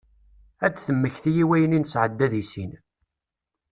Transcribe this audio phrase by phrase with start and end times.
[0.65, 2.71] Ad temmekti i wayen i nesɛedda d issin.